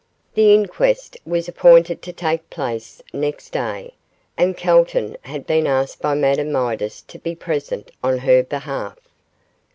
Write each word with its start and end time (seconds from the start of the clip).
The 0.33 0.55
inquest 0.55 1.15
was 1.27 1.47
appointed 1.47 2.01
to 2.01 2.11
take 2.11 2.49
place 2.49 3.03
next 3.13 3.51
day, 3.51 3.93
and 4.35 4.57
Calton 4.57 5.15
had 5.21 5.45
been 5.45 5.67
asked 5.67 6.01
by 6.01 6.15
Madame 6.15 6.51
Midas 6.51 7.03
to 7.03 7.19
be 7.19 7.35
present 7.35 7.91
on 8.03 8.17
her 8.17 8.41
behalf. 8.41 8.97